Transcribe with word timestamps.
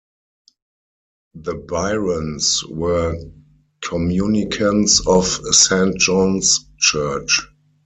The 1.35 1.53
Byrons 1.53 2.63
were 2.67 3.19
communicants 3.81 4.99
of 5.05 5.27
Saint 5.53 5.99
John's 5.99 6.65
Church. 6.79 7.41